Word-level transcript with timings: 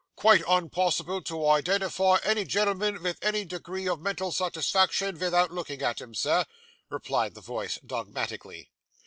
'Quite 0.15 0.41
unpossible 0.47 1.21
to 1.25 1.47
identify 1.47 2.17
any 2.23 2.43
gen'l'm'n 2.43 2.97
vith 3.03 3.19
any 3.21 3.45
degree 3.45 3.87
o' 3.87 3.95
mental 3.95 4.31
satisfaction, 4.31 5.15
vithout 5.15 5.51
lookin' 5.51 5.83
at 5.83 6.01
him, 6.01 6.15
Sir,' 6.15 6.45
replied 6.89 7.35
the 7.35 7.41
voice 7.41 7.77
dogmatically. 7.85 8.71